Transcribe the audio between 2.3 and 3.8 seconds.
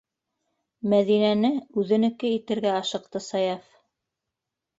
итергә ашыҡты Саяф!